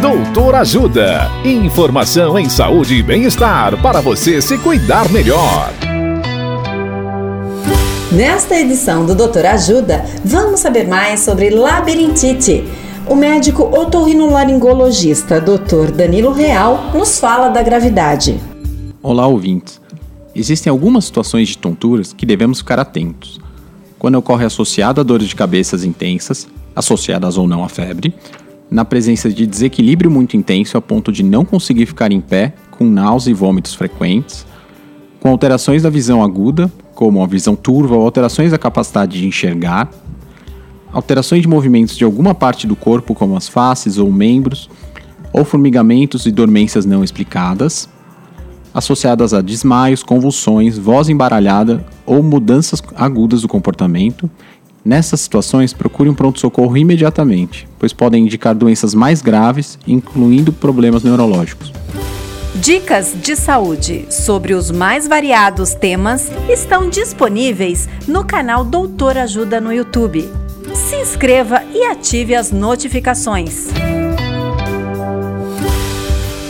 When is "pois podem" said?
57.76-58.22